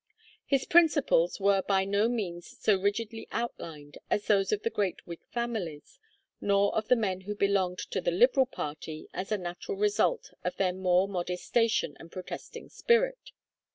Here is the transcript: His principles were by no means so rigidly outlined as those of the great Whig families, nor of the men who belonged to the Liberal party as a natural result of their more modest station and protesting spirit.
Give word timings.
His 0.47 0.65
principles 0.65 1.39
were 1.39 1.61
by 1.61 1.85
no 1.85 2.09
means 2.09 2.57
so 2.59 2.75
rigidly 2.75 3.27
outlined 3.31 3.99
as 4.09 4.25
those 4.25 4.51
of 4.51 4.63
the 4.63 4.71
great 4.71 5.05
Whig 5.05 5.19
families, 5.29 5.99
nor 6.41 6.75
of 6.75 6.87
the 6.87 6.95
men 6.95 7.21
who 7.21 7.35
belonged 7.35 7.77
to 7.91 8.01
the 8.01 8.09
Liberal 8.09 8.47
party 8.47 9.07
as 9.13 9.31
a 9.31 9.37
natural 9.37 9.77
result 9.77 10.31
of 10.43 10.57
their 10.57 10.73
more 10.73 11.07
modest 11.07 11.45
station 11.45 11.95
and 11.99 12.11
protesting 12.11 12.67
spirit. 12.69 13.31